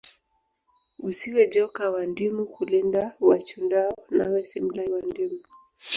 Usiwe 1.09 1.41
joka 1.53 1.83
wa 1.93 2.03
ndimu 2.11 2.43
kulinda 2.53 3.03
wachundao 3.29 3.93
nawe 4.17 4.39
simlai 4.49 4.89
wa 4.93 5.01
ndimu 5.09 5.39